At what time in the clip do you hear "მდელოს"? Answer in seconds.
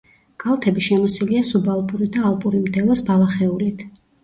2.65-3.07